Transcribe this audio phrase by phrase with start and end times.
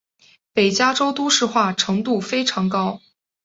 [0.53, 2.99] 北加州都市化程度非常高。